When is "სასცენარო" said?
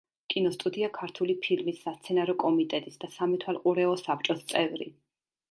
1.83-2.35